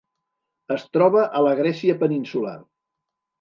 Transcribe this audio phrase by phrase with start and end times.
[0.75, 2.57] Es troba a la Grècia peninsular.